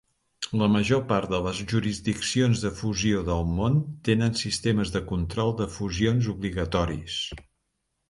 La 0.59 0.69
major 0.75 1.03
part 1.11 1.33
de 1.33 1.41
les 1.47 1.59
jurisdiccions 1.73 2.65
de 2.65 2.73
fusió 2.81 3.21
del 3.29 3.45
món 3.59 3.79
tenen 4.09 4.35
sistemes 4.43 4.97
de 4.99 5.05
control 5.15 5.57
de 5.63 5.73
fusions 5.79 6.35
obligatoris. 6.39 7.25